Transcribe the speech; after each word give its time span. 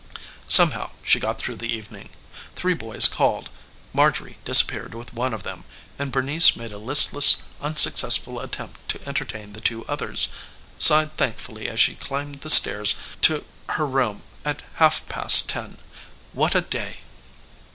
Somehow 0.49 0.89
she 1.03 1.19
got 1.19 1.37
through 1.37 1.57
the 1.57 1.71
evening. 1.71 2.09
Three 2.55 2.73
boy's 2.73 3.07
called; 3.07 3.49
Marjorie 3.93 4.39
disappeared 4.43 4.95
with 4.95 5.13
one 5.13 5.31
of 5.31 5.43
them, 5.43 5.63
and 5.99 6.11
Bernice 6.11 6.55
made 6.55 6.71
a 6.73 6.79
listless 6.79 7.43
unsuccessful 7.61 8.39
attempt 8.39 8.81
to 8.89 9.07
entertain 9.07 9.53
the 9.53 9.61
two 9.61 9.85
others 9.85 10.29
sighed 10.79 11.15
thankfully 11.17 11.69
as 11.69 11.79
she 11.79 11.93
climbed 11.97 12.41
the 12.41 12.49
stairs 12.49 12.95
to 13.21 13.45
her 13.69 13.85
room 13.85 14.23
at 14.43 14.63
half 14.77 15.07
past 15.07 15.47
ten. 15.47 15.77
What 16.33 16.55
a 16.55 16.61
day! 16.61 17.01